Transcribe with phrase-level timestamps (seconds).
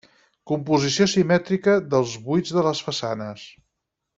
[0.51, 3.45] Composició simètrica dels buits de les façanes.